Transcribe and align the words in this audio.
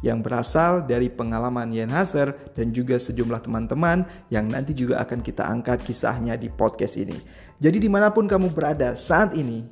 yang 0.00 0.24
berasal 0.24 0.84
dari 0.84 1.12
pengalaman 1.12 1.72
Yen 1.72 1.92
Hazer 1.92 2.32
dan 2.56 2.72
juga 2.72 2.96
sejumlah 2.96 3.44
teman-teman 3.44 4.04
yang 4.32 4.48
nanti 4.48 4.72
juga 4.72 5.00
akan 5.04 5.20
kita 5.20 5.44
angkat 5.44 5.84
kisahnya 5.84 6.36
di 6.36 6.48
podcast 6.48 6.96
ini. 6.96 7.16
Jadi 7.60 7.80
di 7.80 7.88
mana 7.88 8.08
pun 8.08 8.24
kamu 8.24 8.52
berada 8.52 8.96
saat 8.96 9.36
ini, 9.36 9.64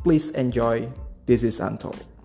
please 0.00 0.32
enjoy 0.36 0.88
This 1.30 1.46
is 1.46 1.62
Untold. 1.62 2.19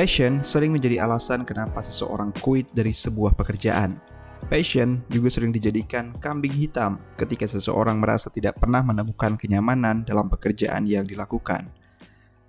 Passion 0.00 0.40
sering 0.40 0.72
menjadi 0.72 1.04
alasan 1.04 1.44
kenapa 1.44 1.84
seseorang 1.84 2.32
quit 2.40 2.64
dari 2.72 2.88
sebuah 2.88 3.36
pekerjaan. 3.36 4.00
Passion 4.48 5.04
juga 5.12 5.28
sering 5.28 5.52
dijadikan 5.52 6.16
kambing 6.16 6.56
hitam 6.56 6.96
ketika 7.20 7.44
seseorang 7.44 8.00
merasa 8.00 8.32
tidak 8.32 8.56
pernah 8.56 8.80
menemukan 8.80 9.36
kenyamanan 9.36 10.00
dalam 10.08 10.32
pekerjaan 10.32 10.88
yang 10.88 11.04
dilakukan. 11.04 11.68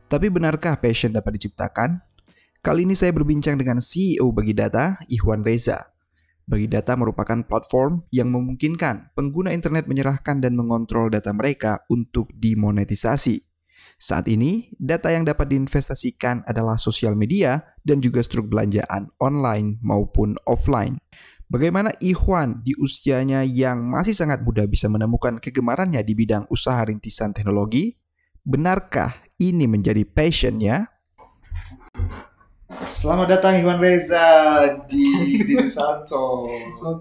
Tapi 0.07 0.31
benarkah 0.31 0.79
passion 0.79 1.11
dapat 1.11 1.35
diciptakan? 1.35 1.99
Kali 2.63 2.87
ini 2.87 2.95
saya 2.95 3.11
berbincang 3.11 3.59
dengan 3.59 3.83
CEO 3.83 4.31
Bagi 4.31 4.55
Data, 4.55 4.95
Ikhwan 5.11 5.43
Reza. 5.43 5.91
Bagi 6.47 6.71
Data 6.71 6.95
merupakan 6.95 7.43
platform 7.43 8.07
yang 8.15 8.31
memungkinkan 8.31 9.11
pengguna 9.11 9.51
internet 9.51 9.91
menyerahkan 9.91 10.39
dan 10.39 10.55
mengontrol 10.55 11.11
data 11.11 11.35
mereka 11.35 11.83
untuk 11.91 12.31
dimonetisasi. 12.31 13.50
Saat 14.01 14.25
ini, 14.33 14.73
data 14.81 15.13
yang 15.13 15.29
dapat 15.29 15.45
diinvestasikan 15.53 16.41
adalah 16.49 16.73
sosial 16.81 17.13
media 17.13 17.61
dan 17.85 18.01
juga 18.01 18.25
struk 18.25 18.49
belanjaan 18.49 19.13
online 19.21 19.77
maupun 19.85 20.33
offline. 20.49 20.97
Bagaimana 21.45 21.93
Ikhwan 22.01 22.65
di 22.65 22.73
usianya 22.81 23.45
yang 23.45 23.77
masih 23.85 24.17
sangat 24.17 24.41
muda 24.41 24.65
bisa 24.65 24.89
menemukan 24.89 25.37
kegemarannya 25.37 26.01
di 26.01 26.17
bidang 26.17 26.49
usaha 26.49 26.81
rintisan 26.81 27.29
teknologi? 27.29 27.93
Benarkah 28.41 29.21
ini 29.37 29.69
menjadi 29.69 30.01
passionnya? 30.01 30.89
Selamat 32.81 33.37
datang 33.37 33.61
Iwan 33.61 33.77
Reza 33.77 34.25
di 34.89 35.05
Santo. 35.77 36.49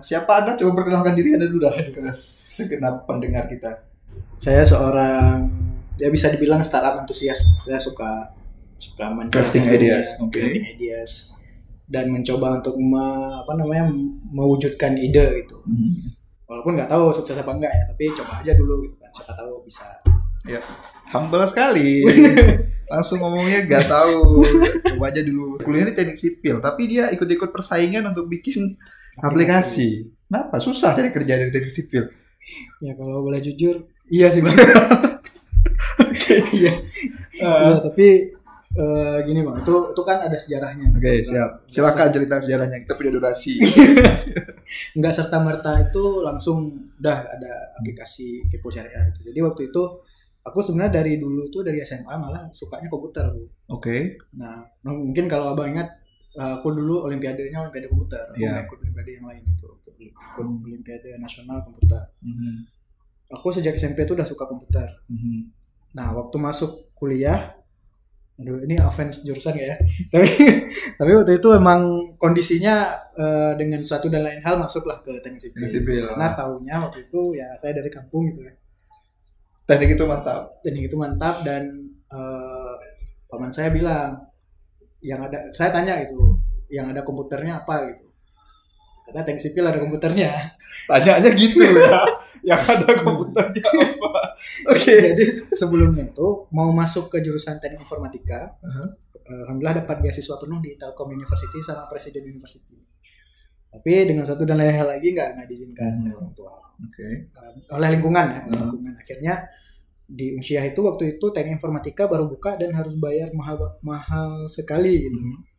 Siapa 0.04 0.44
Anda? 0.44 0.52
Coba 0.60 0.84
perkenalkan 0.84 1.16
diri 1.16 1.32
Anda 1.32 1.48
dulu 1.48 1.64
dah 1.64 1.80
ke 1.80 2.12
segenap 2.12 3.08
pendengar 3.08 3.48
kita. 3.48 3.88
Saya 4.36 4.68
seorang 4.68 5.69
ya 6.00 6.08
bisa 6.08 6.32
dibilang 6.32 6.64
startup 6.64 6.96
antusias. 6.96 7.44
Saya 7.60 7.76
suka 7.76 8.32
suka 8.80 9.12
crafting 9.28 9.68
ideas 9.68 10.16
okay. 10.24 10.40
crafting 10.40 10.66
ideas. 10.76 11.36
Dan 11.90 12.14
mencoba 12.14 12.62
untuk 12.62 12.78
me, 12.78 13.02
apa 13.42 13.52
namanya 13.58 13.90
mewujudkan 14.30 14.96
ide 14.96 15.44
gitu. 15.44 15.60
Hmm. 15.66 16.16
walaupun 16.50 16.74
nggak 16.74 16.90
tahu 16.90 17.14
sukses 17.14 17.38
apa 17.38 17.54
enggak 17.54 17.70
ya 17.70 17.82
tapi 17.94 18.10
coba 18.10 18.42
aja 18.42 18.52
dulu 18.58 18.82
gitu 18.82 18.96
kan. 18.98 19.10
Siapa 19.14 19.32
tahu 19.38 19.62
bisa. 19.62 19.86
Ya 20.48 20.58
humble 21.14 21.46
sekali. 21.46 22.02
Langsung 22.92 23.22
ngomongnya 23.22 23.68
nggak 23.70 23.86
tahu. 23.86 24.42
Coba 24.82 25.04
aja 25.14 25.22
dulu. 25.22 25.62
Kuliahnya 25.62 25.94
teknik 25.94 26.18
sipil 26.18 26.58
tapi 26.58 26.90
dia 26.90 27.06
ikut-ikut 27.14 27.54
persaingan 27.54 28.02
untuk 28.10 28.26
bikin 28.26 28.74
aplikasi. 29.22 30.10
Kenapa? 30.26 30.58
Susah 30.58 30.94
cari 30.98 31.14
kerja 31.14 31.38
dari 31.38 31.54
teknik 31.54 31.70
sipil. 31.70 32.10
Ya 32.82 32.96
kalau 32.98 33.22
boleh 33.22 33.38
jujur 33.38 33.86
iya 34.10 34.26
sih 34.28 34.42
bang 34.42 34.58
iya. 36.58 36.74
Uh, 37.40 37.76
tapi 37.90 38.36
uh, 38.76 39.18
gini 39.26 39.40
bang. 39.42 39.56
Itu 39.62 39.74
itu 39.90 40.02
kan 40.06 40.18
ada 40.22 40.36
sejarahnya. 40.38 40.86
Oke 40.94 41.02
okay, 41.02 41.16
siap. 41.24 41.66
silakan 41.66 42.08
cerita 42.14 42.34
sejarahnya. 42.38 42.78
Kita 42.84 42.94
punya 42.94 43.10
durasi. 43.14 43.58
Nggak 44.98 45.14
serta 45.14 45.36
merta 45.42 45.72
itu 45.82 46.22
langsung 46.22 46.90
udah 47.00 47.18
ada 47.26 47.52
aplikasi 47.80 48.46
kepo 48.46 48.70
syariah 48.70 49.10
itu. 49.10 49.32
Jadi 49.32 49.38
waktu 49.42 49.62
itu 49.72 49.82
aku 50.46 50.58
sebenarnya 50.62 51.02
dari 51.02 51.18
dulu 51.18 51.50
tuh 51.52 51.66
dari 51.66 51.82
SMA 51.82 52.14
malah 52.16 52.48
sukanya 52.54 52.88
komputer 52.88 53.28
oke. 53.28 53.46
Okay. 53.68 54.16
nah 54.32 54.64
mungkin 54.88 55.28
kalau 55.28 55.52
abang 55.52 55.68
ingat 55.68 56.00
eh, 56.32 56.52
aku 56.56 56.72
dulu 56.72 57.04
olimpiadenya 57.04 57.60
olimpiade 57.60 57.92
komputer. 57.92 58.24
Aku 58.32 58.40
yeah. 58.40 58.64
ikut 58.64 58.78
olimpiade 58.80 59.10
yang 59.20 59.26
lain 59.28 59.44
itu 59.44 59.68
ikut 60.00 60.46
olimpiade 60.46 61.12
nasional 61.20 61.60
komputer. 61.60 62.00
Mm 62.24 62.32
-hmm. 62.32 62.54
aku 63.36 63.52
sejak 63.52 63.76
SMP 63.76 64.08
tuh 64.08 64.16
udah 64.16 64.24
suka 64.24 64.48
komputer. 64.48 64.88
Mm 65.12 65.18
-hmm 65.20 65.59
Nah, 65.96 66.14
waktu 66.14 66.36
masuk 66.38 66.94
kuliah, 66.94 67.56
aduh 68.40 68.62
ini 68.64 68.80
offense 68.80 69.26
jurusan 69.26 69.52
ya, 69.58 69.76
tapi 70.12 70.28
tapi 70.96 71.10
waktu 71.12 71.42
itu 71.42 71.48
emang 71.52 72.12
kondisinya 72.16 72.96
uh, 73.12 73.52
dengan 73.58 73.84
suatu 73.84 74.08
dan 74.08 74.24
lain 74.24 74.40
hal 74.40 74.56
masuklah 74.56 75.02
ke 75.04 75.20
teknik 75.20 75.40
sipil. 75.40 75.66
sipil. 75.68 76.04
Karena 76.08 76.32
tahunya 76.32 76.74
waktu 76.80 76.98
itu 77.10 77.36
ya 77.36 77.52
saya 77.56 77.76
dari 77.76 77.90
kampung 77.92 78.32
gitu 78.32 78.46
ya. 78.46 78.54
Teknik 79.68 79.94
itu 79.94 80.04
mantap. 80.08 80.62
Teknik 80.64 80.88
itu 80.90 80.96
mantap 80.96 81.42
dan 81.46 81.90
uh, 82.10 82.74
paman 83.30 83.54
saya 83.54 83.70
bilang 83.70 84.18
yang 85.00 85.24
ada 85.24 85.48
saya 85.54 85.72
tanya 85.72 85.96
itu 86.02 86.36
yang 86.68 86.92
ada 86.92 87.00
komputernya 87.00 87.64
apa 87.64 87.92
gitu 87.92 88.09
karena 89.10 89.26
tank 89.26 89.42
sipil 89.42 89.66
ada 89.66 89.82
komputernya. 89.82 90.54
Tanya 90.86 91.18
aja 91.18 91.30
gitu 91.34 91.58
ya. 91.66 91.98
yang 92.46 92.62
ada 92.62 92.86
komputernya 93.02 93.66
apa? 93.66 94.38
Oke. 94.70 94.86
Okay. 94.86 94.98
Jadi 95.10 95.24
sebelumnya 95.58 96.06
itu 96.06 96.46
mau 96.54 96.70
masuk 96.70 97.10
ke 97.10 97.18
jurusan 97.18 97.58
teknik 97.58 97.82
informatika, 97.82 98.54
uh-huh. 98.62 98.88
alhamdulillah 99.26 99.82
dapat 99.82 99.98
beasiswa 99.98 100.38
penuh 100.38 100.62
di 100.62 100.78
Telkom 100.78 101.10
University 101.10 101.58
sama 101.58 101.90
Presiden 101.90 102.22
University. 102.30 102.78
Tapi 103.70 104.06
dengan 104.06 104.22
satu 104.22 104.46
dan 104.46 104.62
lain 104.62 104.78
hal 104.78 104.86
lagi 104.86 105.10
nggak 105.10 105.28
nggak 105.34 105.46
diizinkan 105.50 105.90
oleh 106.06 106.14
orang 106.14 106.32
tua. 106.38 106.54
Oke. 106.80 106.94
Okay. 106.96 107.12
oleh 107.74 107.88
lingkungan 107.98 108.24
ya, 108.30 108.40
uh-huh. 108.46 108.58
lingkungan. 108.62 108.94
Akhirnya 108.94 109.34
di 110.06 110.38
usia 110.38 110.62
itu 110.62 110.86
waktu 110.86 111.18
itu 111.18 111.26
teknik 111.34 111.58
informatika 111.58 112.06
baru 112.06 112.30
buka 112.30 112.54
dan 112.54 112.70
harus 112.78 112.94
bayar 112.94 113.34
mahal 113.34 113.74
mahal 113.82 114.46
sekali 114.46 115.10
gitu. 115.10 115.18
Hmm 115.18 115.49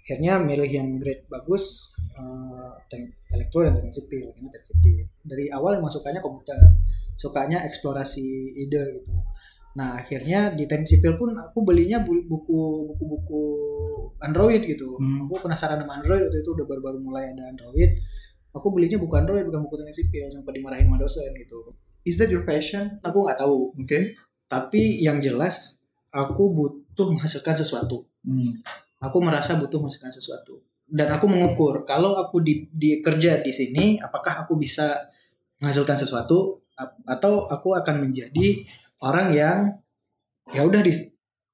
akhirnya 0.00 0.40
milih 0.40 0.70
yang 0.72 0.88
grade 0.96 1.28
bagus 1.28 1.92
uh, 2.16 2.72
elektro 3.36 3.68
dan 3.68 3.76
teknik 3.76 3.92
sipil 3.92 4.32
ini 4.40 4.48
teknik 4.48 4.68
sipil. 4.72 5.04
Dari 5.20 5.52
awal 5.52 5.76
yang 5.76 5.84
masukannya 5.84 6.24
komputer 6.24 6.56
sukanya 7.20 7.60
eksplorasi 7.68 8.56
ide 8.56 8.96
gitu. 8.96 9.12
Nah 9.76 10.00
akhirnya 10.00 10.56
di 10.56 10.64
teknik 10.64 10.88
sipil 10.88 11.20
pun 11.20 11.36
aku 11.36 11.60
belinya 11.60 12.00
buku 12.00 12.88
buku-buku 12.88 13.42
Android 14.24 14.64
gitu. 14.64 14.96
Hmm. 14.96 15.28
aku 15.28 15.44
penasaran 15.44 15.84
sama 15.84 16.00
Android 16.00 16.24
waktu 16.24 16.40
itu 16.40 16.50
udah 16.56 16.64
baru-baru 16.64 16.98
mulai 17.04 17.36
ada 17.36 17.52
Android. 17.52 18.00
Aku 18.56 18.72
belinya 18.72 18.96
buku 18.96 19.14
Android 19.14 19.44
bukan 19.46 19.68
buku 19.68 19.84
teknik 19.84 19.96
sipil 20.00 20.26
sampai 20.32 20.52
dimarahin 20.56 20.88
sama 20.88 20.96
dosen 20.96 21.28
gitu. 21.36 21.76
Is 22.08 22.16
that 22.16 22.32
your 22.32 22.48
passion? 22.48 22.98
Aku 23.04 23.28
nggak 23.28 23.36
tahu. 23.36 23.76
Oke. 23.76 23.84
Okay. 23.84 24.04
tapi 24.50 24.98
yang 24.98 25.22
jelas 25.22 25.78
aku 26.10 26.50
butuh 26.50 27.06
menghasilkan 27.06 27.54
sesuatu. 27.54 28.08
Hmm 28.26 28.58
aku 29.00 29.18
merasa 29.24 29.56
butuh 29.56 29.80
masukan 29.80 30.12
sesuatu 30.12 30.60
dan 30.90 31.10
aku 31.16 31.26
mengukur 31.26 31.82
kalau 31.88 32.18
aku 32.20 32.44
di, 32.44 32.68
di 32.70 33.00
kerja 33.00 33.40
di 33.40 33.50
sini 33.50 33.96
apakah 33.98 34.44
aku 34.44 34.54
bisa 34.60 35.08
menghasilkan 35.60 35.96
sesuatu 35.96 36.60
atau 37.04 37.44
aku 37.48 37.76
akan 37.76 38.08
menjadi 38.08 38.64
orang 39.04 39.28
yang 39.32 39.58
ya 40.50 40.64
udah 40.64 40.80
di 40.80 40.92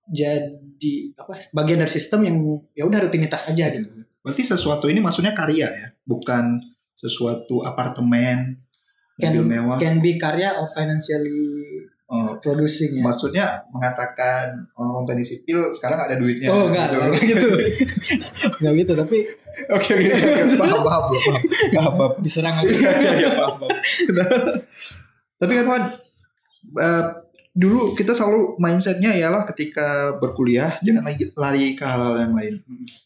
jadi 0.07 0.95
apa 1.19 1.51
bagian 1.51 1.83
dari 1.83 1.91
sistem 1.91 2.23
yang 2.23 2.37
ya 2.79 2.87
udah 2.87 3.11
rutinitas 3.11 3.51
aja 3.51 3.75
gitu. 3.75 4.07
Berarti 4.23 4.43
sesuatu 4.43 4.87
ini 4.87 5.03
maksudnya 5.03 5.35
karya 5.35 5.67
ya, 5.71 5.89
bukan 6.07 6.63
sesuatu 6.95 7.67
apartemen 7.67 8.59
can, 9.19 9.35
mewah. 9.43 9.79
Can 9.83 9.99
be 9.99 10.15
karya 10.19 10.55
or 10.55 10.71
financially 10.71 11.87
Oh, 12.07 12.39
producing 12.39 12.99
ya. 12.99 13.03
Maksudnya 13.03 13.47
mengatakan 13.75 14.71
orang 14.79 15.11
teknik 15.11 15.27
sipil 15.27 15.59
sekarang 15.75 15.99
ada 15.99 16.15
duitnya. 16.15 16.55
Oh 16.55 16.71
enggak, 16.71 16.95
gitu. 16.95 16.99
enggak 17.03 17.23
gitu. 17.27 17.49
enggak 18.63 18.75
gitu, 18.79 18.93
tapi 18.95 19.19
Oke 19.73 19.91
oke 19.97 20.09
oke 20.13 20.43
paham 20.61 20.81
paham 20.85 21.03
paham. 21.09 21.43
Paham 21.73 21.93
paham. 21.97 22.13
Diserang 22.21 22.55
lagi. 22.61 22.77
Iya 22.77 23.13
iya 23.17 23.31
paham 23.41 23.55
paham. 23.65 23.79
tapi 25.37 25.53
kan 25.53 25.67
Wan, 25.69 25.83
uh, 26.81 27.05
dulu 27.57 27.97
kita 27.97 28.13
selalu 28.13 28.61
mindsetnya 28.61 29.17
ialah 29.17 29.49
ketika 29.49 30.17
berkuliah 30.21 30.77
jangan 30.85 31.05
lagi 31.09 31.33
lari 31.37 31.73
ke 31.73 31.85
hal-hal 31.85 32.29
yang 32.29 32.35
lain. 32.37 32.55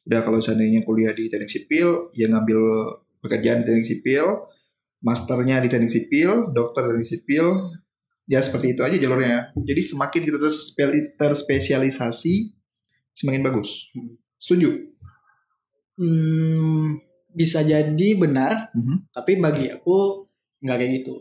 Udah 0.07 0.21
kalau 0.27 0.39
seandainya 0.43 0.83
kuliah 0.83 1.15
di 1.15 1.31
teknik 1.31 1.51
sipil, 1.51 2.11
ya 2.15 2.27
ngambil 2.27 2.61
pekerjaan 3.23 3.63
di 3.63 3.67
teknik 3.71 3.87
sipil, 3.87 4.27
masternya 5.03 5.63
di 5.63 5.69
teknik 5.71 5.91
sipil, 5.91 6.51
dokter 6.51 6.83
teknik 6.91 7.07
sipil, 7.07 7.47
ya 8.31 8.39
seperti 8.39 8.79
itu 8.79 8.81
aja 8.87 8.95
jalurnya. 8.95 9.51
Jadi 9.59 9.83
semakin 9.83 10.21
kita 10.23 10.39
terspe- 10.39 11.11
terspesialisasi, 11.19 12.55
semakin 13.11 13.43
bagus. 13.43 13.91
Setuju? 14.39 14.71
Hmm, 15.99 16.97
bisa 17.35 17.61
jadi 17.61 18.09
benar, 18.15 18.71
Mhm. 18.73 19.11
tapi 19.11 19.43
bagi 19.43 19.67
aku 19.69 20.25
nggak 20.63 20.77
kayak 20.79 20.93
gitu. 21.03 21.15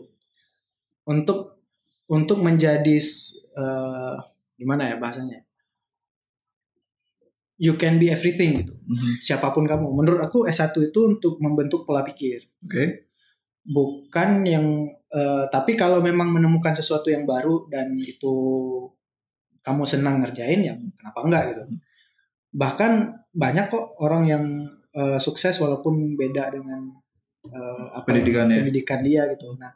Untuk 1.04 1.58
untuk 2.06 2.38
menjadi 2.38 2.96
eh, 3.50 4.16
gimana 4.54 4.94
ya 4.94 4.96
bahasanya? 4.96 5.42
You 7.60 7.76
can 7.76 8.00
be 8.00 8.08
everything 8.08 8.56
gitu. 8.64 8.72
Mhm. 8.72 9.20
Siapa 9.20 9.52
pun 9.52 9.68
kamu. 9.68 9.92
Menurut 9.92 10.24
aku 10.24 10.48
S1 10.48 10.72
itu 10.80 11.00
untuk 11.04 11.36
membentuk 11.44 11.84
pola 11.84 12.00
pikir. 12.00 12.46
Oke. 12.64 13.09
Bukan 13.70 14.42
yang 14.42 14.66
eh, 15.14 15.44
tapi 15.46 15.78
kalau 15.78 16.02
memang 16.02 16.34
menemukan 16.34 16.74
sesuatu 16.74 17.06
yang 17.06 17.22
baru 17.22 17.70
dan 17.70 17.94
itu 17.94 18.34
kamu 19.62 19.86
senang 19.86 20.18
ngerjain 20.18 20.60
ya 20.66 20.74
kenapa 20.98 21.18
enggak 21.22 21.42
gitu. 21.54 21.62
Bahkan 22.50 22.92
banyak 23.30 23.66
kok 23.70 23.94
orang 24.02 24.22
yang 24.26 24.44
eh, 24.90 25.18
sukses 25.22 25.54
walaupun 25.62 26.18
beda 26.18 26.50
dengan 26.50 26.90
eh, 27.46 27.84
apa 27.94 28.10
Pendidikannya. 28.10 28.58
pendidikan 28.66 29.00
dia 29.06 29.30
gitu. 29.30 29.54
Nah 29.54 29.70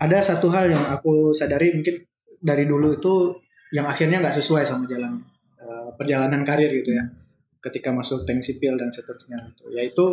ada 0.00 0.16
satu 0.20 0.48
hal 0.52 0.68
yang 0.72 0.84
aku 0.92 1.32
sadari 1.32 1.76
mungkin 1.76 2.04
dari 2.40 2.64
dulu 2.64 2.96
itu 2.96 3.36
yang 3.72 3.84
akhirnya 3.88 4.20
nggak 4.20 4.36
sesuai 4.36 4.64
sama 4.68 4.84
jalan 4.84 5.16
eh, 5.56 5.88
perjalanan 5.96 6.44
karir 6.44 6.68
gitu 6.68 6.92
ya. 6.92 7.08
Ketika 7.60 7.92
masuk 7.92 8.24
teknik 8.24 8.44
sipil 8.44 8.76
dan 8.76 8.88
seterusnya 8.92 9.36
gitu. 9.52 9.68
Yaitu 9.72 10.04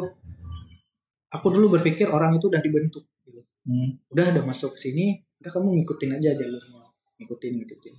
aku 1.30 1.48
dulu 1.50 1.74
berpikir 1.74 2.08
orang 2.08 2.34
itu 2.34 2.48
udah 2.48 2.60
dibentuk 2.60 3.04
gitu. 3.22 3.42
Hmm. 3.64 4.00
udah 4.10 4.32
udah 4.32 4.44
masuk 4.44 4.76
sini 4.76 5.20
udah 5.38 5.52
kamu 5.52 5.68
ngikutin 5.78 6.12
aja 6.14 6.30
jalurnya 6.34 6.84
ngikutin 7.18 7.54
ngikutin 7.56 7.94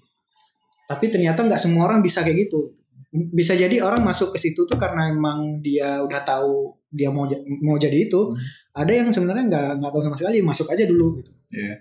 tapi 0.85 1.05
ternyata 1.09 1.43
nggak 1.43 1.59
semua 1.59 1.85
orang 1.85 2.01
bisa 2.01 2.21
kayak 2.21 2.49
gitu 2.49 2.73
bisa 3.11 3.53
jadi 3.53 3.81
orang 3.81 4.01
masuk 4.03 4.33
ke 4.33 4.39
situ 4.39 4.63
tuh 4.63 4.77
karena 4.77 5.09
emang 5.09 5.61
dia 5.61 5.97
udah 5.99 6.21
tahu 6.21 6.73
dia 6.89 7.09
mau 7.09 7.25
mau 7.61 7.77
jadi 7.77 8.05
itu 8.05 8.21
Hmm. 8.29 8.37
ada 8.77 8.93
yang 8.95 9.09
sebenarnya 9.09 9.45
nggak 9.45 9.69
nggak 9.77 9.91
tahu 9.91 10.03
sama 10.03 10.17
sekali 10.17 10.39
masuk 10.41 10.67
aja 10.69 10.85
dulu 10.85 11.17
gitu 11.17 11.33
Iya. 11.51 11.75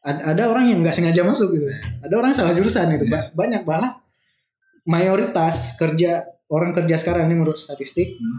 ada, 0.00 0.20
ada 0.28 0.42
orang 0.48 0.64
yang 0.68 0.78
nggak 0.80 0.92
sengaja 0.92 1.22
masuk 1.22 1.50
gitu 1.52 1.66
ada 1.98 2.10
orang 2.12 2.30
salah 2.30 2.50
jurusan 2.50 2.90
gitu 2.92 3.06
Ba- 3.06 3.30
banyak 3.32 3.62
malah 3.62 3.98
mayoritas 4.84 5.74
kerja 5.74 6.22
orang 6.48 6.70
kerja 6.72 6.94
sekarang 6.96 7.26
ini 7.26 7.36
menurut 7.36 7.56
statistik 7.56 8.14
Hmm. 8.14 8.38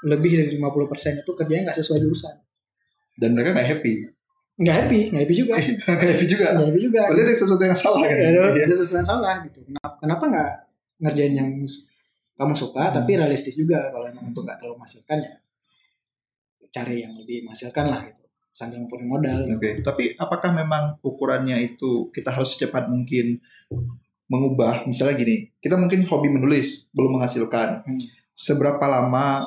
Lebih 0.00 0.30
dari 0.36 0.50
50% 0.52 1.20
itu 1.20 1.30
kerjanya 1.32 1.62
nggak 1.66 1.78
sesuai 1.78 1.98
jurusan 1.98 2.34
Dan 3.14 3.34
mereka 3.34 3.50
nggak 3.50 3.68
happy. 3.68 3.94
nggak 4.56 4.76
happy 4.76 4.98
nggak 5.08 5.22
happy 5.22 5.34
juga 5.36 5.54
Nggak 5.88 6.08
happy 6.08 6.26
juga. 6.26 6.46
nggak 6.52 6.66
happy 6.66 6.80
juga 6.80 7.00
Berarti 7.04 7.22
ada 7.24 7.34
sesuatu 7.34 7.62
yang 7.62 7.76
salah 7.76 8.00
kan? 8.00 8.10
ada, 8.12 8.26
Iya. 8.52 8.64
ada 8.64 8.74
sesuatu 8.74 8.96
yang 8.96 9.08
salah 9.08 9.34
gitu 9.42 9.58
kenapa 9.64 9.90
kenapa 9.96 10.24
nggak 10.26 10.50
ngerjain 10.98 11.34
yang 11.34 11.50
kamu 12.34 12.54
suka 12.54 12.82
Hmm. 12.84 12.94
tapi 12.94 13.10
realistis 13.14 13.54
juga 13.54 13.78
kalau 13.88 14.06
emang 14.06 14.28
untuk 14.28 14.42
nggak 14.42 14.56
terlalu 14.56 14.78
menghasilkan 14.78 15.18
ya 15.18 15.32
cari 16.68 17.00
yang 17.00 17.16
lebih 17.16 17.42
menghasilkan 17.42 17.86
lah 17.86 18.02
gitu 18.04 18.22
sambil 18.52 18.76
ngumpulin 18.76 19.06
modal 19.06 19.38
gitu. 19.40 19.54
Oke, 19.54 19.70
tapi 19.80 20.04
apakah 20.14 20.50
memang 20.52 20.98
ukurannya 21.00 21.54
itu 21.64 22.10
kita 22.10 22.28
harus 22.28 22.52
secepat 22.52 22.86
mungkin 22.86 23.38
mengubah? 24.26 24.82
Misalnya 24.84 25.14
gini, 25.16 25.48
kita 25.56 25.74
mungkin 25.74 26.02
hobi 26.04 26.28
menulis 26.28 26.90
belum 26.90 27.16
menghasilkan. 27.16 27.86
Hmm. 27.86 28.00
Seberapa 28.30 28.82
lama 28.82 29.46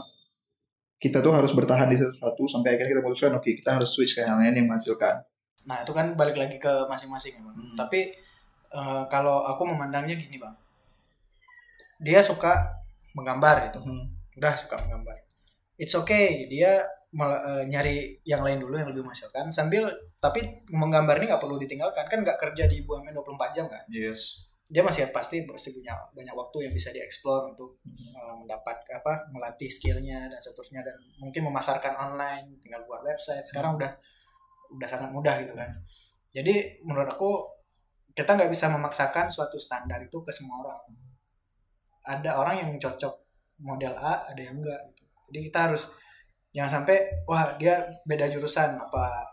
kita 1.02 1.18
tuh 1.26 1.34
harus 1.34 1.50
bertahan 1.58 1.90
di 1.90 1.98
sesuatu 1.98 2.46
sampai 2.46 2.78
akhirnya 2.78 2.94
kita 2.94 3.02
memutuskan 3.02 3.34
oke 3.34 3.50
kita 3.58 3.74
harus 3.74 3.90
switch 3.90 4.14
ke 4.14 4.22
yang 4.22 4.38
lain 4.38 4.54
yang 4.54 4.70
menghasilkan. 4.70 5.26
Nah 5.66 5.82
itu 5.82 5.92
kan 5.98 6.14
balik 6.14 6.38
lagi 6.38 6.62
ke 6.62 6.70
masing-masing 6.86 7.42
ya 7.42 7.42
bang. 7.42 7.58
Hmm. 7.58 7.74
Tapi 7.74 8.14
eh, 8.70 9.04
kalau 9.10 9.42
aku 9.50 9.66
memandangnya 9.66 10.14
gini 10.14 10.38
bang, 10.38 10.54
dia 11.98 12.22
suka 12.22 12.78
menggambar 13.18 13.74
gitu, 13.74 13.82
udah 14.38 14.54
suka 14.54 14.78
menggambar. 14.86 15.18
It's 15.82 15.98
okay, 15.98 16.46
dia 16.46 16.86
eh, 17.18 17.64
nyari 17.66 18.22
yang 18.22 18.46
lain 18.46 18.62
dulu 18.62 18.78
yang 18.78 18.94
lebih 18.94 19.02
menghasilkan 19.02 19.50
sambil 19.50 19.90
tapi 20.22 20.62
menggambar 20.70 21.18
ini 21.18 21.34
nggak 21.34 21.42
perlu 21.42 21.58
ditinggalkan 21.58 22.06
kan 22.06 22.22
nggak 22.22 22.38
kerja 22.38 22.70
di 22.70 22.86
BUMN 22.86 23.18
24 23.18 23.58
jam 23.58 23.66
kan. 23.66 23.82
Yes. 23.90 24.51
Dia 24.72 24.82
masih 24.82 25.12
pasti 25.12 25.44
pasti 25.44 25.76
punya 25.76 25.94
banyak 26.16 26.32
waktu 26.32 26.68
yang 26.68 26.74
bisa 26.74 26.96
dieksplor 26.96 27.52
untuk 27.52 27.84
eh, 27.88 28.34
mendapat 28.40 28.88
apa 28.88 29.28
melatih 29.36 29.68
skillnya 29.68 30.32
dan 30.32 30.40
seterusnya 30.40 30.82
dan 30.82 30.96
mungkin 31.20 31.44
memasarkan 31.52 31.94
online 32.00 32.58
tinggal 32.64 32.82
buat 32.88 33.04
website. 33.04 33.44
Sekarang 33.44 33.76
udah 33.76 33.92
udah 34.72 34.88
sangat 34.88 35.12
mudah 35.12 35.36
gitu 35.44 35.54
kan. 35.54 35.68
Jadi 36.32 36.80
menurut 36.88 37.12
aku 37.12 37.44
kita 38.16 38.40
nggak 38.40 38.52
bisa 38.52 38.72
memaksakan 38.72 39.28
suatu 39.28 39.60
standar 39.60 40.00
itu 40.00 40.18
ke 40.24 40.32
semua 40.32 40.64
orang. 40.64 40.82
Ada 42.08 42.40
orang 42.40 42.56
yang 42.64 42.72
cocok 42.80 43.14
model 43.62 43.94
A 44.00 44.32
ada 44.32 44.42
yang 44.42 44.58
enggak 44.58 44.80
gitu. 44.96 45.04
Jadi 45.32 45.40
kita 45.52 45.60
harus 45.70 45.92
jangan 46.52 46.82
sampai 46.82 47.24
wah 47.28 47.56
dia 47.56 47.80
beda 48.04 48.28
jurusan 48.28 48.76
apa 48.76 49.24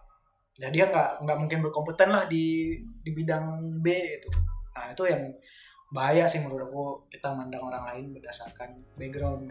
ya 0.59 0.71
dia 0.71 0.91
nggak 0.91 1.23
nggak 1.23 1.39
mungkin 1.39 1.59
berkompeten 1.67 2.11
lah 2.15 2.25
di 2.31 2.75
di 3.03 3.11
bidang 3.11 3.79
B 3.83 3.87
itu 3.91 4.31
nah 4.79 4.95
itu 4.95 5.05
yang 5.11 5.35
bahaya 5.91 6.29
sih 6.29 6.45
menurut 6.45 6.69
aku 6.69 6.85
kita 7.09 7.33
mandang 7.33 7.65
orang 7.65 7.85
lain 7.91 8.05
berdasarkan 8.15 8.79
background. 8.95 9.51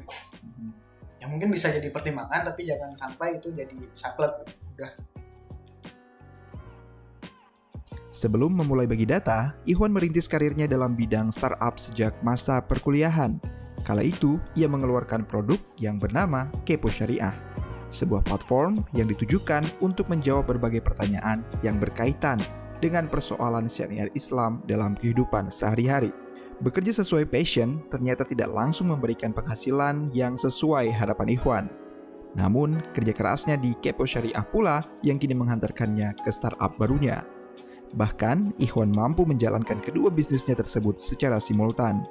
Yang 1.17 1.29
mungkin 1.33 1.49
bisa 1.49 1.73
jadi 1.73 1.89
pertimbangan 1.89 2.45
tapi 2.45 2.63
jangan 2.63 2.93
sampai 2.93 3.41
itu 3.41 3.49
jadi 3.49 3.73
saklek. 3.91 4.33
Udah. 4.77 4.93
Sebelum 8.13 8.49
memulai 8.49 8.89
bagi 8.89 9.05
data, 9.05 9.53
Ikhwan 9.69 9.93
merintis 9.93 10.25
karirnya 10.25 10.65
dalam 10.65 10.97
bidang 10.97 11.29
startup 11.29 11.77
sejak 11.77 12.17
masa 12.25 12.57
perkuliahan. 12.65 13.37
Kala 13.85 14.01
itu, 14.01 14.41
ia 14.57 14.65
mengeluarkan 14.65 15.21
produk 15.29 15.61
yang 15.77 16.01
bernama 16.01 16.49
Kepo 16.65 16.89
Syariah, 16.89 17.37
sebuah 17.93 18.25
platform 18.25 18.81
yang 18.97 19.05
ditujukan 19.05 19.69
untuk 19.85 20.09
menjawab 20.09 20.49
berbagai 20.49 20.81
pertanyaan 20.81 21.45
yang 21.61 21.77
berkaitan 21.77 22.41
dengan 22.79 23.09
persoalan 23.09 23.65
syariat 23.65 24.09
Islam 24.13 24.61
dalam 24.65 24.93
kehidupan 24.97 25.49
sehari-hari. 25.49 26.13
Bekerja 26.57 26.89
sesuai 27.03 27.29
passion 27.29 27.85
ternyata 27.93 28.25
tidak 28.25 28.49
langsung 28.49 28.89
memberikan 28.89 29.29
penghasilan 29.29 30.09
yang 30.09 30.33
sesuai 30.33 30.89
harapan 30.89 31.29
Ikhwan. 31.37 31.65
Namun, 32.33 32.81
kerja 32.93 33.13
kerasnya 33.13 33.55
di 33.57 33.77
Kepo 33.77 34.05
Syariah 34.05 34.45
pula 34.45 34.81
yang 35.05 35.21
kini 35.21 35.37
menghantarkannya 35.37 36.17
ke 36.21 36.29
startup 36.33 36.73
barunya. 36.77 37.21
Bahkan, 37.93 38.57
Ikhwan 38.61 38.93
mampu 38.93 39.25
menjalankan 39.25 39.79
kedua 39.81 40.09
bisnisnya 40.09 40.57
tersebut 40.57 40.97
secara 41.01 41.37
simultan. 41.41 42.05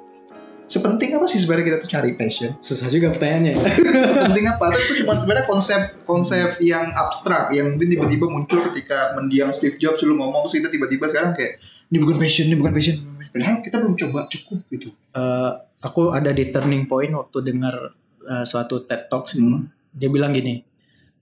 Sepenting 0.67 1.15
apa 1.15 1.25
sih 1.25 1.39
sebenarnya 1.39 1.65
kita 1.65 1.77
tuh 1.79 1.89
cari 1.89 2.11
passion? 2.13 2.51
susah 2.59 2.87
juga 2.87 3.07
pertanyaannya 3.09 3.51
ya. 3.55 3.63
Sepenting 4.11 4.45
apa? 4.47 4.65
Itu 4.73 4.93
cuma 5.01 5.15
sebenarnya 5.15 5.45
konsep 5.45 5.81
konsep 6.03 6.59
yang 6.59 6.91
abstrak 6.91 7.49
yang 7.49 7.71
mungkin 7.71 7.87
tiba-tiba 7.87 8.25
muncul 8.27 8.59
ketika 8.67 9.15
mendiang 9.15 9.49
Steve 9.49 9.75
Jobs 9.75 9.99
dulu 9.99 10.19
ngomong 10.19 10.45
terus 10.45 10.59
kita 10.59 10.69
tiba-tiba 10.69 11.07
sekarang 11.07 11.31
kayak 11.31 11.63
ini 11.87 11.97
bukan 11.97 12.15
passion, 12.17 12.45
ini 12.45 12.55
bukan 12.55 12.73
passion. 12.73 12.95
Padahal 13.27 13.55
kita 13.59 13.75
belum 13.79 13.95
coba 13.97 14.19
cukup 14.27 14.59
gitu. 14.67 14.89
Eh, 15.13 15.51
aku 15.79 16.11
ada 16.11 16.29
di 16.29 16.49
turning 16.49 16.83
point 16.83 17.11
waktu 17.11 17.37
dengar 17.41 17.75
eh, 18.21 18.43
suatu 18.43 18.83
TED 18.83 19.07
Talks 19.07 19.33
gitu. 19.33 19.47
Hmm. 19.47 19.71
dia 19.89 20.09
bilang 20.09 20.29
gini 20.29 20.61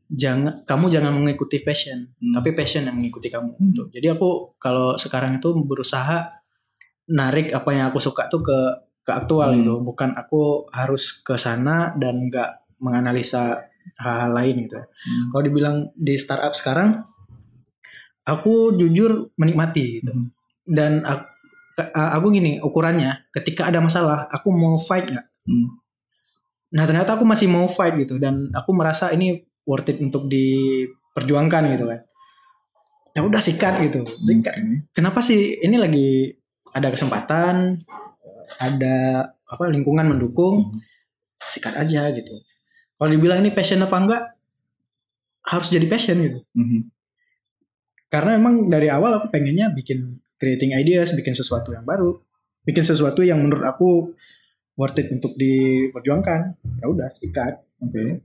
jangan 0.05 0.61
kamu 0.63 0.85
jangan 0.89 1.11
mengikuti 1.13 1.59
passion 1.59 2.11
Hmm. 2.15 2.33
tapi 2.33 2.51
passion 2.51 2.83
yang 2.83 2.93
mengikuti 2.93 3.27
kamu 3.27 3.51
Hmm. 3.51 3.61
gitu. 3.67 3.83
jadi 3.89 4.13
aku 4.13 4.53
kalau 4.57 4.95
sekarang 4.95 5.37
itu 5.37 5.53
berusaha 5.57 6.33
narik 7.07 7.51
apa 7.51 7.69
yang 7.71 7.85
aku 7.87 7.97
suka 7.99 8.25
tuh 8.25 8.41
ke 8.41 8.57
ke 9.05 9.11
aktual 9.13 9.53
Hmm. 9.53 9.57
gitu 9.61 9.73
bukan 9.79 10.11
aku 10.11 10.65
harus 10.73 11.21
ke 11.21 11.37
sana 11.37 11.93
dan 11.95 12.25
nggak 12.25 12.81
menganalisa 12.81 13.69
hal-hal 13.95 14.33
lain 14.33 14.65
gitu 14.65 14.81
Hmm. 14.81 15.25
kalau 15.29 15.43
dibilang 15.45 15.75
di 15.93 16.17
startup 16.17 16.51
sekarang 16.51 17.05
aku 18.25 18.73
jujur 18.73 19.29
menikmati 19.37 20.01
gitu 20.01 20.11
Hmm. 20.11 20.27
dan 20.65 21.05
aku, 21.05 21.23
aku 21.85 22.25
gini 22.31 22.57
ukurannya 22.57 23.29
ketika 23.31 23.69
ada 23.69 23.77
masalah 23.77 24.25
aku 24.27 24.49
mau 24.49 24.75
fight 24.75 25.07
nggak 25.07 25.27
Hmm. 25.45 25.69
Nah 26.73 26.83
ternyata 26.83 27.13
aku 27.13 27.23
masih 27.23 27.45
mau 27.45 27.69
fight 27.69 27.93
gitu 27.95 28.17
dan 28.17 28.49
aku 28.51 28.73
merasa 28.73 29.13
ini 29.13 29.37
worth 29.63 29.87
it 29.87 30.01
untuk 30.01 30.25
diperjuangkan 30.25 31.61
gitu 31.71 31.85
kan. 31.85 32.01
Ya 33.13 33.21
udah 33.21 33.37
sikat 33.39 33.79
gitu. 33.79 34.01
Sikat. 34.03 34.57
Oke. 34.57 34.89
Kenapa 34.91 35.21
sih 35.21 35.55
ini 35.55 35.77
lagi 35.77 36.33
ada 36.73 36.89
kesempatan, 36.89 37.77
ada 38.59 38.95
apa 39.45 39.63
lingkungan 39.69 40.05
mendukung, 40.15 40.73
Hmm. 40.73 40.81
sikat 41.45 41.77
aja 41.77 42.09
gitu. 42.13 42.33
Kalau 42.95 43.09
dibilang 43.11 43.43
ini 43.43 43.51
passion 43.51 43.83
apa 43.83 43.95
enggak, 43.99 44.23
harus 45.45 45.67
jadi 45.69 45.85
passion 45.85 46.17
gitu. 46.23 46.39
Mhm. 46.57 46.89
Karena 48.09 48.39
emang 48.39 48.71
dari 48.71 48.87
awal 48.89 49.19
aku 49.19 49.27
pengennya 49.29 49.69
bikin 49.75 50.17
creating 50.39 50.73
ideas, 50.73 51.13
bikin 51.13 51.35
sesuatu 51.35 51.75
yang 51.75 51.83
baru, 51.83 52.17
bikin 52.63 52.81
sesuatu 52.87 53.21
yang 53.21 53.43
menurut 53.43 53.65
aku 53.65 54.15
worth 54.75 54.99
it 54.99 55.11
untuk 55.11 55.35
diperjuangkan. 55.35 56.39
Ya 56.81 56.85
udah 56.87 57.07
sikat. 57.15 57.61
Oke. 57.83 58.23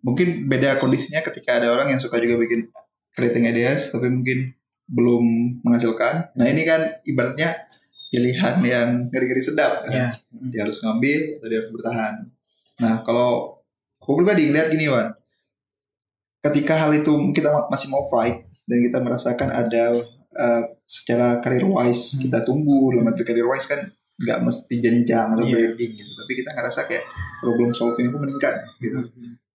Mungkin 0.00 0.48
beda 0.48 0.80
kondisinya 0.80 1.20
ketika 1.20 1.60
ada 1.60 1.70
orang 1.70 1.92
yang 1.92 2.00
suka 2.00 2.16
juga 2.18 2.40
bikin 2.40 2.72
creating 3.12 3.44
ideas, 3.46 3.92
tapi 3.92 4.08
mungkin 4.08 4.56
belum 4.90 5.24
menghasilkan. 5.62 6.34
Nah 6.34 6.46
ini 6.50 6.66
kan 6.66 7.04
ibaratnya 7.06 7.68
pilihan 8.10 8.54
yang 8.60 8.88
ngeri-ngeri 9.08 9.42
sedap 9.42 9.86
kan. 9.86 9.90
Ya. 9.90 10.08
Dia 10.50 10.66
harus 10.66 10.82
ngambil 10.82 11.38
atau 11.38 11.46
dia 11.46 11.58
harus 11.62 11.70
bertahan. 11.70 12.14
Nah 12.82 12.94
kalau 13.06 13.62
aku 14.02 14.10
pribadi 14.18 14.50
ngeliat 14.50 14.68
gini 14.68 14.90
Wan, 14.90 15.14
ketika 16.40 16.74
hal 16.76 16.90
itu 16.96 17.12
kita 17.30 17.48
ma- 17.52 17.68
masih 17.70 17.88
mau 17.92 18.04
fight 18.08 18.48
dan 18.66 18.78
kita 18.80 18.98
merasakan 18.98 19.48
ada 19.52 19.94
uh, 20.34 20.62
secara 20.82 21.38
career 21.38 21.62
wise 21.62 22.16
Hmm. 22.16 22.20
kita 22.26 22.38
tumbuh 22.42 22.90
dalam 22.90 23.10
arti 23.10 23.22
career 23.22 23.46
wise 23.46 23.68
kan 23.68 23.80
nggak 24.20 24.38
mesti 24.44 24.74
jenjang 24.84 25.32
atau 25.32 25.48
grading 25.48 25.92
gitu, 25.96 26.12
tapi 26.12 26.32
kita 26.36 26.52
ngerasa 26.52 26.84
kayak 26.84 27.08
problem 27.40 27.72
solving 27.72 28.12
itu 28.12 28.18
meningkat 28.20 28.52
gitu 28.76 29.00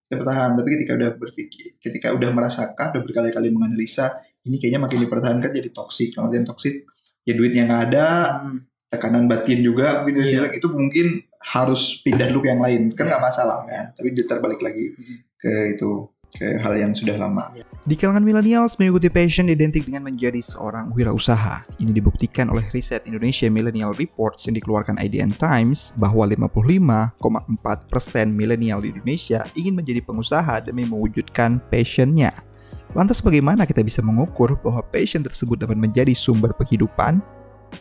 kita 0.08 0.14
bertahan 0.16 0.56
tapi 0.56 0.68
ketika 0.72 0.92
udah 0.96 1.10
berpikir 1.20 1.76
ketika 1.84 2.16
udah 2.16 2.32
merasakan 2.32 2.96
udah 2.96 3.02
berkali-kali 3.04 3.52
menganalisa 3.52 4.16
ini 4.48 4.56
kayaknya 4.56 4.80
makin 4.88 5.04
dipertahankan 5.04 5.52
jadi 5.52 5.68
toksik 5.68 6.16
kemudian 6.16 6.48
toksik 6.48 6.88
ya 7.24 7.32
duitnya 7.34 7.62
nggak 7.66 7.82
ada 7.90 8.06
Hmm. 8.40 8.58
tekanan 8.92 9.26
batin 9.26 9.58
juga 9.58 10.04
mungkin 10.04 10.22
Iya. 10.22 10.46
bilang, 10.46 10.52
itu 10.54 10.66
mungkin 10.70 11.06
harus 11.44 12.00
pindah 12.00 12.32
dulu 12.32 12.40
ke 12.44 12.48
yang 12.52 12.62
lain 12.62 12.88
kan 12.94 13.04
nggak 13.04 13.20
masalah 13.20 13.68
kan 13.68 13.92
tapi 13.92 14.14
dia 14.14 14.24
terbalik 14.24 14.60
lagi 14.60 14.92
Hmm. 14.96 15.18
ke 15.40 15.52
itu 15.76 16.08
ke 16.34 16.58
hal 16.58 16.74
yang 16.74 16.90
sudah 16.90 17.14
lama 17.14 17.54
Di 17.84 18.00
kalangan 18.00 18.24
millennials, 18.24 18.80
mengikuti 18.80 19.12
passion 19.12 19.46
identik 19.46 19.84
dengan 19.84 20.08
menjadi 20.08 20.40
seorang 20.40 20.88
wirausaha. 20.96 21.68
Ini 21.76 21.92
dibuktikan 21.92 22.48
oleh 22.48 22.64
riset 22.72 23.04
Indonesia 23.04 23.44
Millennial 23.52 23.92
Reports 23.92 24.48
yang 24.48 24.56
dikeluarkan 24.56 24.96
IDN 24.96 25.36
Times 25.36 25.92
bahwa 25.92 26.24
55,4% 26.24 28.32
milenial 28.32 28.80
di 28.80 28.88
Indonesia 28.88 29.44
ingin 29.52 29.76
menjadi 29.76 30.00
pengusaha 30.00 30.64
demi 30.64 30.88
mewujudkan 30.88 31.60
passionnya. 31.68 32.32
Lantas 32.94 33.18
bagaimana 33.18 33.66
kita 33.66 33.82
bisa 33.82 33.98
mengukur 34.00 34.54
bahwa 34.62 34.80
passion 34.86 35.20
tersebut 35.20 35.58
dapat 35.58 35.74
menjadi 35.74 36.14
sumber 36.14 36.54
penghidupan? 36.54 37.18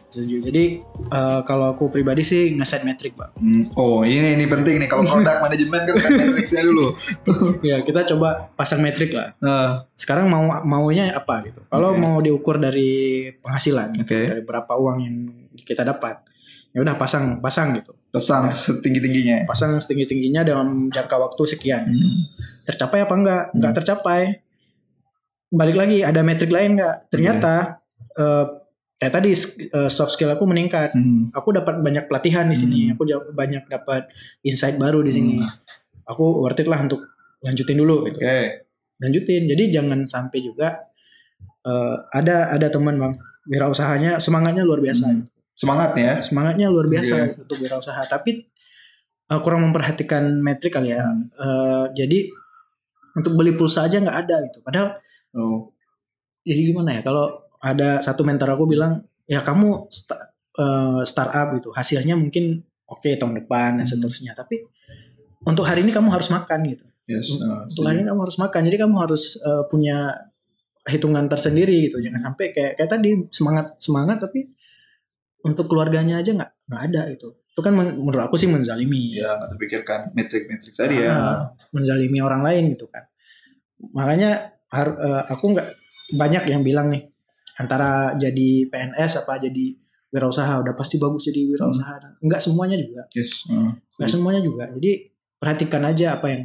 Setuju. 0.10 0.42
Jadi 0.50 0.82
eh, 0.90 1.40
kalau 1.46 1.70
aku 1.70 1.86
pribadi 1.88 2.26
sih 2.26 2.50
ngeset 2.50 2.82
metrik, 2.82 3.14
Pak. 3.14 3.38
Hmm, 3.38 3.62
oh 3.78 4.02
ini 4.02 4.34
ini 4.34 4.50
penting 4.50 4.82
nih 4.82 4.90
kalau 4.90 5.06
produk 5.06 5.38
manajemen 5.38 5.86
kan 5.86 6.10
matriksnya 6.18 6.66
dulu 6.66 6.98
ya, 7.70 7.86
kita 7.86 8.02
coba 8.10 8.50
pasang 8.58 8.82
metrik 8.82 9.14
lah. 9.14 9.38
Ah, 9.38 9.86
Sekarang 9.94 10.34
mau 10.34 10.42
maunya 10.66 11.14
apa 11.14 11.46
gitu. 11.46 11.62
Kalau 11.70 11.94
Oke. 11.94 12.02
mau 12.02 12.18
diukur 12.18 12.58
dari 12.58 12.90
penghasilan, 13.38 14.02
oke 14.02 14.18
dari 14.34 14.42
berapa 14.42 14.74
uang 14.74 14.98
yang 14.98 15.16
kita 15.54 15.86
dapat. 15.86 16.26
Ya 16.74 16.82
udah 16.82 16.98
pasang 16.98 17.38
pasang 17.38 17.78
gitu. 17.78 17.94
pesan 18.10 18.50
setinggi 18.50 18.98
tingginya 18.98 19.46
Pasang 19.46 19.78
setinggi-tingginya 19.78 20.42
dalam 20.42 20.90
jangka 20.90 21.18
waktu 21.18 21.42
sekian. 21.46 21.86
Hmm. 21.86 22.18
Tercapai 22.66 23.06
apa 23.06 23.14
enggak? 23.14 23.44
Enggak 23.54 23.72
Hmm. 23.74 23.78
tercapai. 23.78 24.22
Balik 25.54 25.78
lagi 25.78 26.02
ada 26.02 26.20
metrik 26.20 26.50
lain 26.50 26.74
enggak? 26.76 27.06
Ternyata 27.08 27.78
eh, 28.14 28.46
kayak 28.98 29.14
tadi 29.14 29.30
eh, 29.68 29.90
soft 29.90 30.14
skill 30.14 30.32
aku 30.32 30.44
meningkat. 30.44 30.94
Hmm. 30.94 31.30
aku 31.30 31.52
dapat 31.52 31.78
banyak 31.78 32.08
pelatihan 32.08 32.46
di 32.46 32.56
sini 32.56 32.80
Hmm. 32.88 32.94
aku 32.96 33.04
banyak 33.32 33.68
dapat 33.68 34.08
insight 34.42 34.78
baru 34.78 35.02
di 35.02 35.12
sini 35.12 35.36
Hmm. 35.38 35.50
aku 36.06 36.24
worth 36.40 36.58
it 36.58 36.66
lah 36.66 36.80
untuk 36.80 37.04
lanjutin 37.40 37.76
dulu 37.76 38.08
gitu 38.08 38.18
Oke. 38.18 38.64
lanjutin 38.98 39.44
jadi 39.46 39.64
jangan 39.72 40.06
sampai 40.06 40.40
juga 40.40 40.88
eh, 41.62 41.96
ada 42.12 42.50
ada 42.50 42.68
teman 42.68 42.96
bang 42.96 43.14
wirausahanya 43.46 44.18
semangatnya 44.18 44.64
luar 44.64 44.80
biasa 44.80 45.06
Hmm. 45.06 45.28
Semangat 45.54 45.92
ya. 45.96 46.18
semangatnya 46.20 46.68
luar 46.68 46.88
biasa 46.88 47.14
Iya. 47.14 47.26
untuk 47.38 47.58
wirausaha 47.60 48.02
tapi 48.06 48.48
eh, 49.26 49.40
kurang 49.40 49.66
memperhatikan 49.66 50.40
metrik 50.40 50.72
kali 50.72 50.92
ya 50.92 51.04
Hmm. 51.04 51.28
Eh, 51.30 51.86
jadi 51.94 52.20
untuk 53.14 53.36
beli 53.36 53.52
pulsa 53.52 53.84
aja 53.84 54.00
nggak 54.00 54.18
ada 54.24 54.36
gitu 54.44 54.60
padahal 54.62 54.96
Oh. 55.34 55.74
jadi 56.42 56.60
gimana 56.66 56.94
ya 56.94 57.02
kalau 57.02 57.26
ada 57.58 57.98
satu 57.98 58.22
mentor 58.22 58.50
aku 58.50 58.66
bilang 58.66 59.00
ya 59.24 59.40
kamu 59.40 59.88
sta- 59.88 60.30
eh, 60.54 61.02
startup 61.04 61.56
gitu 61.56 61.72
hasilnya 61.72 62.14
mungkin 62.14 62.60
oke 62.86 63.10
tahun 63.12 63.40
depan 63.40 63.80
dan 63.80 63.84
Hmm. 63.84 63.90
seterusnya 63.90 64.34
tapi 64.34 64.62
untuk 65.42 65.64
hari 65.64 65.82
ini 65.82 65.90
kamu 65.90 66.10
harus 66.10 66.30
makan 66.30 66.60
gitu 66.68 66.86
Yes. 67.04 67.36
untuk 67.36 67.84
hari 67.84 68.00
ini 68.00 68.08
kamu 68.08 68.22
harus 68.22 68.38
makan 68.38 68.62
jadi 68.64 68.78
kamu 68.80 68.96
harus 68.98 69.36
eh, 69.38 69.64
punya 69.68 70.16
hitungan 70.84 71.26
tersendiri 71.26 71.88
gitu 71.88 71.98
jangan 71.98 72.20
sampai 72.22 72.52
kayak 72.52 72.76
kayak 72.76 72.90
tadi 72.90 73.10
semangat 73.30 73.74
semangat 73.78 74.20
tapi 74.20 74.52
untuk 75.42 75.66
keluarganya 75.66 76.20
aja 76.20 76.32
nggak 76.32 76.52
nggak 76.68 76.82
ada 76.88 77.02
itu 77.10 77.28
itu 77.34 77.60
kan 77.60 77.72
men- 77.72 77.96
menurut 77.96 78.24
aku 78.24 78.36
sih 78.36 78.48
menzalimi 78.48 79.16
Ya 79.16 79.34
nggak 79.34 79.50
terpikirkan 79.52 80.00
metrik-metrik 80.12 80.74
tadi 80.74 80.96
ya. 81.00 81.12
Ah, 81.12 81.40
menzalimi 81.72 82.20
orang 82.20 82.40
lain 82.42 82.72
gitu 82.72 82.86
kan 82.88 83.04
makanya 83.92 84.53
har- 84.74 84.98
eh, 84.98 85.24
aku 85.30 85.54
nggak 85.54 85.68
banyak 86.14 86.44
yang 86.46 86.62
bilang 86.62 86.90
nih 86.90 87.06
antara 87.56 87.90
jadi 88.16 88.66
PNS 88.66 89.24
apa 89.24 89.38
jadi 89.38 89.78
wirausaha 90.10 90.60
udah 90.60 90.74
pasti 90.74 90.98
bagus 90.98 91.26
jadi 91.26 91.46
wirausaha 91.48 92.18
nggak 92.20 92.38
semuanya 92.40 92.76
juga 92.76 93.06
Yes. 93.12 93.46
ah. 93.48 93.72
nggak 93.96 94.10
semuanya 94.10 94.42
juga 94.42 94.68
jadi 94.72 94.92
perhatikan 95.36 95.84
aja 95.84 96.18
apa 96.18 96.28
yang 96.28 96.42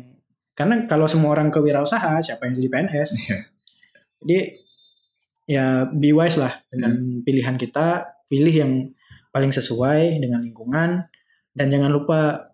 karena 0.52 0.85
kalau 0.85 1.06
semua 1.06 1.32
orang 1.32 1.49
ke 1.49 1.58
wirausaha 1.58 2.18
siapa 2.18 2.44
yang 2.44 2.54
jadi 2.54 2.68
PNS 2.68 3.08
Iya. 3.18 3.38
jadi 4.20 4.38
ya 5.47 5.64
be 5.88 6.12
wise 6.12 6.37
lah 6.37 6.52
dengan 6.68 6.92
pilihan 7.23 7.56
kita 7.56 7.87
pilih 8.26 8.52
yang 8.52 8.73
paling 9.30 9.49
sesuai 9.49 10.18
dengan 10.18 10.40
lingkungan 10.40 11.08
dan 11.50 11.66
jangan 11.66 11.88
lupa 11.88 12.52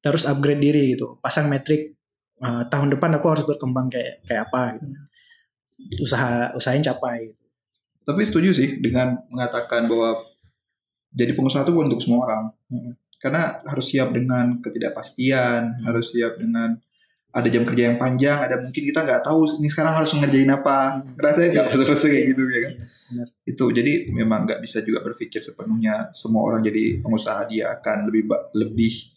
terus 0.00 0.24
upgrade 0.24 0.58
diri 0.58 0.96
gitu 0.96 1.16
pasang 1.18 1.46
metrik 1.46 1.94
uh, 2.42 2.62
tahun 2.68 2.92
depan 2.92 3.10
aku 3.16 3.26
harus 3.30 3.44
berkembang 3.46 3.86
kayak 3.88 4.20
kayak 4.26 4.50
apa 4.50 4.76
gitu 4.76 4.90
usaha 6.02 6.54
usahain 6.54 6.82
capai 6.82 7.32
gitu. 7.32 7.42
Tapi 8.02 8.20
setuju 8.26 8.50
sih 8.50 8.68
dengan 8.78 9.18
mengatakan 9.30 9.86
bahwa 9.86 10.18
jadi 11.14 11.34
pengusaha 11.36 11.62
itu 11.62 11.74
untuk 11.74 12.02
semua 12.02 12.26
orang. 12.26 12.42
Karena 13.22 13.54
harus 13.62 13.86
siap 13.86 14.10
dengan 14.10 14.58
ketidakpastian, 14.58 15.78
Hmm. 15.78 15.82
harus 15.86 16.10
siap 16.10 16.34
dengan 16.34 16.74
ada 17.32 17.48
jam 17.48 17.62
kerja 17.62 17.94
yang 17.94 17.98
panjang, 18.02 18.42
ada 18.42 18.58
mungkin 18.58 18.82
kita 18.82 19.06
nggak 19.06 19.22
tahu 19.22 19.46
ini 19.62 19.68
sekarang 19.70 19.94
harus 19.94 20.10
ngerjain 20.12 20.50
apa. 20.50 20.98
Hmm. 20.98 21.14
Rasanya 21.14 21.48
nggak 21.54 21.66
Iya. 21.70 21.78
selesai 21.86 22.10
kayak 22.10 22.26
gitu 22.34 22.42
ya 22.50 22.60
kan. 22.66 22.74
Benar. 23.12 23.28
Itu 23.46 23.64
jadi 23.70 23.92
memang 24.10 24.40
nggak 24.48 24.60
bisa 24.64 24.78
juga 24.82 24.98
berpikir 25.04 25.38
sepenuhnya 25.38 26.10
semua 26.10 26.42
orang 26.42 26.64
jadi 26.64 26.98
pengusaha 27.04 27.46
dia 27.46 27.70
akan 27.76 28.10
lebih 28.10 28.24
lebih 28.56 29.11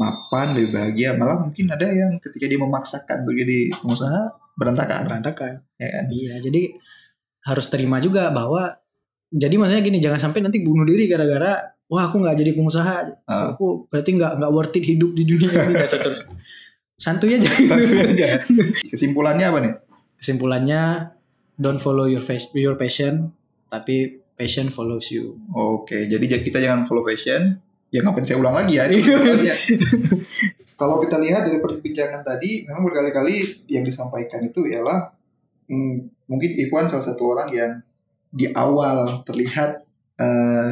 mapan, 0.00 0.56
lebih 0.56 0.72
bahagia. 0.72 1.12
Malah 1.12 1.36
mungkin 1.42 1.68
ada 1.68 1.84
yang 1.84 2.16
ketika 2.18 2.44
dia 2.44 2.56
memaksakan 2.56 3.22
untuk 3.22 3.36
jadi 3.36 3.68
pengusaha 3.74 4.20
berantakan, 4.52 5.00
berantakan 5.04 5.52
ya 5.74 5.88
kan? 5.90 6.04
iya 6.10 6.36
jadi 6.36 6.76
harus 7.42 7.66
terima 7.66 7.96
juga 7.96 8.28
bahwa 8.28 8.76
jadi 9.26 9.54
maksudnya 9.54 9.80
gini 9.80 9.96
jangan 9.98 10.20
sampai 10.22 10.40
nanti 10.40 10.60
bunuh 10.60 10.84
diri 10.84 11.04
gara-gara 11.04 11.56
wah 11.86 12.04
aku 12.04 12.20
nggak 12.20 12.36
jadi 12.36 12.52
pengusaha 12.52 13.24
Ah. 13.24 13.52
aku 13.52 13.86
berarti 13.86 14.10
nggak 14.12 14.36
nggak 14.36 14.52
worth 14.52 14.74
it 14.74 14.84
hidup 14.84 15.12
di 15.12 15.24
dunia 15.24 15.48
ini 15.48 15.72
dan 15.78 15.86
seterusnya 15.86 16.28
santuy 16.94 17.32
aja 17.34 17.48
Santuy 17.48 17.96
aja. 18.06 18.28
Kesimpulannya 18.84 19.46
apa 19.46 19.58
nih? 19.60 19.72
kesimpulannya 20.20 20.80
don't 21.56 21.80
follow 21.80 22.04
your 22.04 22.20
face, 22.20 22.52
your 22.52 22.76
passion 22.76 23.32
tapi 23.66 24.20
passion 24.34 24.68
follows 24.68 25.08
you 25.08 25.40
Oke, 25.50 26.04
jadi 26.04 26.20
j- 26.26 26.42
kita 26.42 26.58
jangan 26.58 26.84
follow 26.84 27.00
passion. 27.02 27.56
Ya 27.90 28.00
ngapain 28.06 28.22
saya 28.22 28.38
ulang 28.38 28.54
lagi 28.54 28.78
ya? 28.78 28.86
Kalau 30.80 30.96
kita 31.04 31.20
lihat 31.20 31.44
dari 31.44 31.60
perbincangan 31.60 32.24
tadi, 32.24 32.64
memang 32.64 32.86
berkali-kali 32.88 33.66
yang 33.68 33.84
disampaikan 33.84 34.40
itu 34.40 34.64
ialah 34.64 35.12
hmm, 35.68 36.24
mungkin 36.24 36.50
Ikhwan 36.56 36.88
salah 36.88 37.04
satu 37.04 37.36
orang 37.36 37.50
yang 37.52 37.72
di 38.30 38.48
awal 38.54 39.20
terlihat 39.26 39.82
eh, 40.16 40.70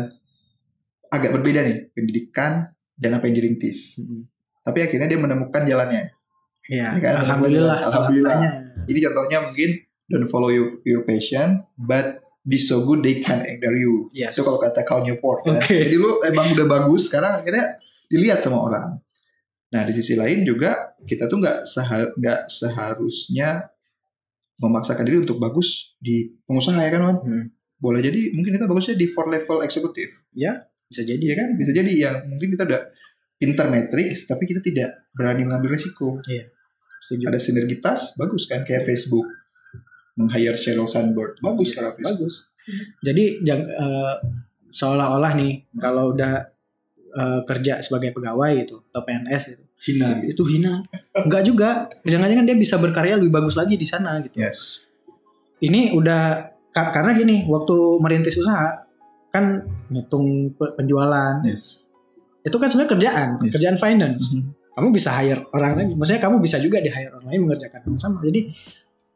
agak 1.11 1.31
berbeda 1.37 1.61
nih 1.67 1.91
pendidikan 1.93 2.71
dan 2.97 3.19
apa 3.19 3.27
yang 3.29 3.37
dirintis. 3.43 4.01
Tapi 4.65 4.79
akhirnya 4.85 5.09
dia 5.11 5.21
menemukan 5.21 5.67
jalannya. 5.67 6.13
ya 6.69 6.93
Ya 6.97 7.01
kan? 7.01 7.25
alhamdulillah 7.25 7.79
Alhamdulillah. 7.89 8.37
Makanya, 8.37 8.51
Ini 8.89 8.99
contohnya 9.11 9.39
mungkin 9.45 9.71
don't 10.09 10.29
follow 10.29 10.49
your, 10.49 10.81
your 10.89 11.05
passion, 11.05 11.65
but 11.77 12.21
be 12.49 12.57
so 12.57 12.81
good 12.89 13.05
they 13.05 13.21
can 13.21 13.45
ignore 13.45 13.77
you. 13.77 14.09
yes 14.17 14.33
Itu 14.33 14.41
kalau 14.41 14.57
kata 14.57 14.81
Cal 14.89 15.05
Newport 15.05 15.45
kan. 15.45 15.61
Oke. 15.61 15.85
Jadi 15.85 15.97
lu 16.01 16.25
emang 16.25 16.49
udah 16.57 16.67
bagus 16.67 17.13
sekarang 17.13 17.45
akhirnya 17.45 17.77
dilihat 18.09 18.41
sama 18.41 18.65
orang. 18.65 18.97
Nah 19.69 19.83
di 19.85 19.93
sisi 19.93 20.17
lain 20.17 20.49
juga 20.49 20.97
kita 21.05 21.29
tuh 21.29 21.45
nggak 21.45 21.69
sehar 21.69 22.17
nggak 22.17 22.49
seharusnya 22.49 23.69
memaksakan 24.59 25.05
diri 25.05 25.21
untuk 25.21 25.37
bagus 25.37 25.95
di 26.01 26.33
pengusaha 26.49 26.81
ya 26.81 26.91
kan 26.91 27.03
Wan? 27.05 27.19
Hmm. 27.21 27.45
Boleh 27.77 28.01
jadi 28.01 28.33
mungkin 28.33 28.57
kita 28.57 28.65
bagusnya 28.65 28.97
di 28.97 29.07
four 29.07 29.29
level 29.29 29.61
eksekutif. 29.63 30.09
bisa 30.89 31.05
jadi 31.05 31.21
Iya 31.21 31.35
kan? 31.37 31.49
Bisa 31.61 31.71
jadi 31.77 31.93
yang 31.93 32.17
mungkin 32.33 32.49
kita 32.57 32.65
udah 32.65 32.83
pinter 33.39 33.69
matrix 33.69 34.25
tapi 34.25 34.49
kita 34.49 34.65
tidak 34.65 35.13
berani 35.13 35.45
mengambil 35.45 35.77
resiko. 35.77 36.19
setuju 36.99 37.31
Ada 37.31 37.39
sinergitas 37.39 38.19
bagus 38.19 38.51
kan 38.51 38.67
kayak 38.67 38.83
Facebook 38.83 39.29
meng-hire 40.19 40.53
Sheryl 40.53 40.85
Sandberg 40.85 41.39
bagus 41.39 41.71
kalau 41.71 41.95
Facebook. 41.95 42.27
bagus 42.27 42.35
jadi 43.01 43.25
jang, 43.41 43.63
eh, 43.63 44.15
seolah-olah 44.69 45.33
nih 45.33 45.53
kalau 45.75 46.13
udah 46.13 46.45
eh, 47.09 47.41
kerja 47.45 47.79
sebagai 47.79 48.13
pegawai 48.13 48.53
gitu 48.59 48.83
atau 48.85 49.01
PNS 49.01 49.43
gitu 49.49 49.65
Hina 49.79 50.09
gitu. 50.19 50.27
itu 50.29 50.43
hina 50.51 50.83
enggak 51.17 51.43
juga 51.43 51.69
jangan-jangan 52.03 52.45
dia 52.45 52.55
bisa 52.55 52.77
berkarya 52.77 53.15
lebih 53.15 53.31
bagus 53.33 53.55
lagi 53.55 53.75
di 53.75 53.87
sana 53.87 54.19
gitu 54.21 54.37
Yes. 54.37 54.83
ini 55.59 55.91
udah 55.91 56.51
Ka- 56.69 56.93
karena 56.93 57.11
gini, 57.13 57.49
waktu 57.49 57.75
merintis 57.99 58.37
usaha 58.37 58.85
kan 59.29 59.57
ngitung 59.89 60.53
pe- 60.53 60.77
penjualan. 60.77 61.41
Yes. 61.41 61.81
Itu 62.41 62.55
kan 62.55 62.69
sebenarnya 62.69 62.93
kerjaan, 62.93 63.29
Yes. 63.41 63.51
kerjaan 63.51 63.77
finance. 63.77 64.37
Mhm. 64.37 64.53
Kamu 64.77 64.89
bisa 64.93 65.11
hire 65.13 65.43
orang 65.51 65.73
lain, 65.75 65.89
maksudnya 65.97 66.21
kamu 66.21 66.37
bisa 66.39 66.61
juga 66.61 66.79
di 66.79 66.87
hire 66.87 67.09
orang 67.11 67.25
lain 67.27 67.41
mengerjakan 67.43 67.81
yang 67.83 67.97
sama. 67.97 68.21
Jadi 68.21 68.53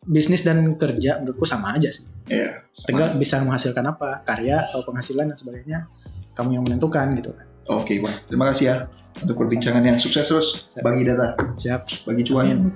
bisnis 0.03 0.43
dan 0.43 0.75
kerja 0.75 1.23
menurutku 1.23 1.47
sama 1.47 1.75
aja 1.79 1.91
sih. 1.91 2.05
Iya. 2.27 2.67
Tinggal 2.87 3.15
bisa 3.19 3.39
menghasilkan 3.43 3.85
apa, 3.87 4.23
karya 4.27 4.71
atau 4.71 4.83
penghasilan 4.83 5.31
dan 5.31 5.37
sebagainya. 5.39 5.87
Kamu 6.33 6.57
yang 6.57 6.65
menentukan 6.65 7.13
gitu 7.19 7.31
kan. 7.35 7.47
Oke, 7.71 8.03
Bang. 8.03 8.17
Terima 8.27 8.51
kasih 8.51 8.65
ya 8.67 8.77
untuk 9.23 9.39
perbincangan 9.47 9.87
yang 9.87 9.95
sukses 9.95 10.27
terus 10.27 10.75
bagi 10.83 11.07
data, 11.07 11.31
Siap. 11.55 12.11
bagi 12.11 12.23
cuan. 12.27 12.67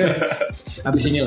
Habis 0.86 1.04
ini 1.10 1.26